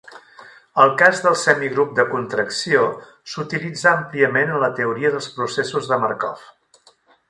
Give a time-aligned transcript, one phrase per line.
[0.83, 2.81] El cas del semigrup de contracció
[3.35, 6.49] s'utilitza àmpliament en la teoria dels processos de Markov.